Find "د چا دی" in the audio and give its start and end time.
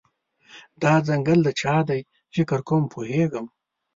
1.43-2.01